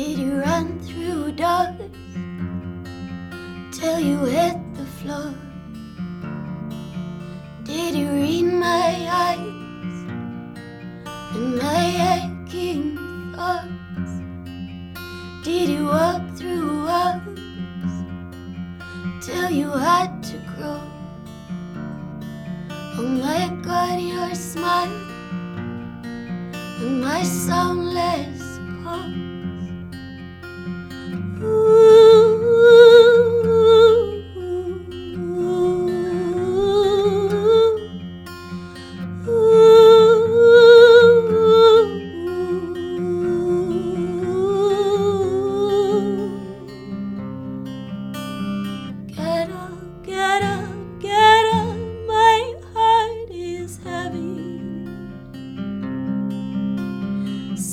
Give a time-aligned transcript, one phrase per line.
[0.00, 1.92] Did you run through doors
[3.70, 5.34] till you hit the floor?
[7.64, 8.92] Did you read my
[9.26, 9.98] eyes
[11.36, 11.84] and my
[12.16, 12.96] aching
[13.34, 14.12] thoughts?
[15.44, 17.92] Did you walk through walls
[19.20, 20.80] till you had to grow?
[22.96, 24.96] Oh my God, your smile
[26.80, 29.29] and my soundless pause.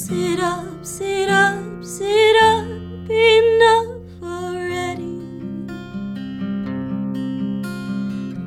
[0.08, 2.66] Sit up, sit up, sit up,
[3.09, 5.19] enough already.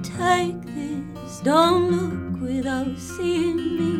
[0.03, 3.93] Take this, don't look without seeing me.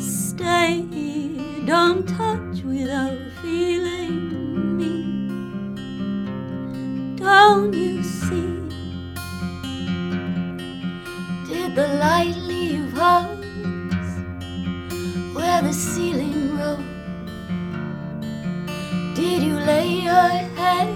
[0.00, 4.94] Stay here, don't touch without feeling me.
[7.16, 8.56] Don't you see?
[11.46, 13.37] Did the light leave holes
[15.60, 16.78] where the ceiling rose?
[19.16, 20.88] Did you lay your head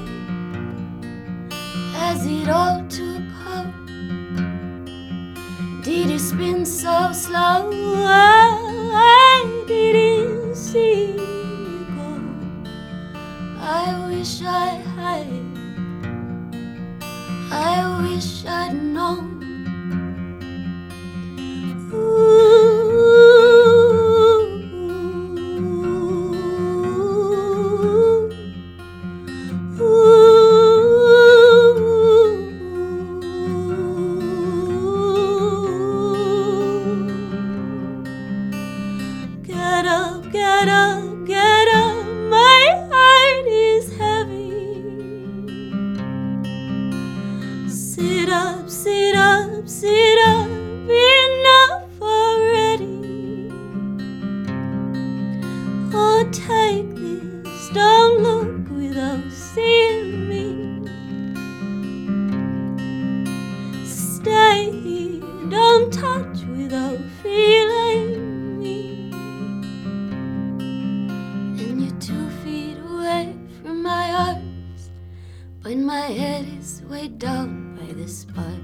[1.96, 3.72] as it all took hold?
[5.82, 7.70] Did you spin so slow?
[8.94, 12.10] I didn't see you go.
[13.58, 15.26] I wish I had.
[17.50, 19.41] I wish I'd known.
[66.40, 69.10] Without feeling me.
[71.60, 74.90] And you're two feet away from my arms.
[75.62, 78.62] But my head is weighed down by the spark.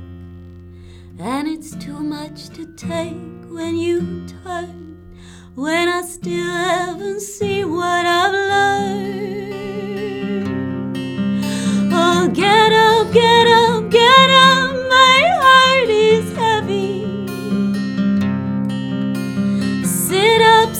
[1.18, 3.16] And it's too much to take
[3.50, 4.96] when you turn.
[5.54, 9.67] When I still haven't seen what I've learned.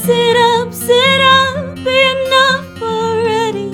[0.09, 3.69] Sit up, sit up, enough already.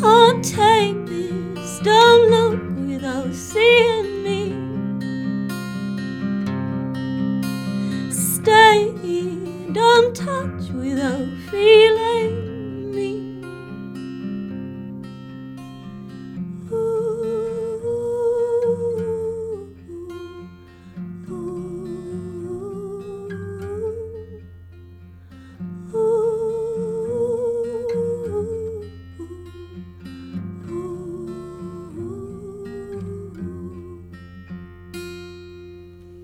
[0.00, 1.78] Hold tight, this.
[1.78, 4.40] don't look without seeing me.
[8.10, 8.92] Stay,
[9.72, 11.85] don't touch without feeling.